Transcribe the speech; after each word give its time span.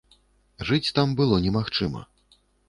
Жыць 0.69 0.93
там 0.99 1.13
было 1.19 1.39
немагчыма. 1.45 2.03